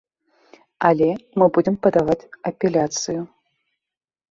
[0.89, 1.09] Але
[1.41, 2.17] мы будзем падаваць
[2.53, 3.21] апеляцыю.